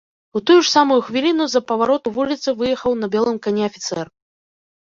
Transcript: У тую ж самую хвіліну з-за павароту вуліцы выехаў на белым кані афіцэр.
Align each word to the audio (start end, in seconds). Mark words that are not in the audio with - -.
У 0.37 0.39
тую 0.49 0.55
ж 0.63 0.69
самую 0.75 0.97
хвіліну 1.09 1.47
з-за 1.51 1.61
павароту 1.71 2.13
вуліцы 2.17 2.57
выехаў 2.63 2.91
на 3.03 3.11
белым 3.17 3.37
кані 3.45 3.61
афіцэр. 3.69 4.05